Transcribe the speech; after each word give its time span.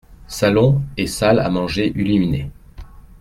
Salon 0.25 0.81
et 0.97 1.05
salle 1.05 1.37
à 1.37 1.47
manger 1.51 1.89
illuminés. 1.95 2.49